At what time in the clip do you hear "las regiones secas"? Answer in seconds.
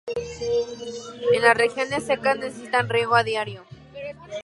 1.43-2.35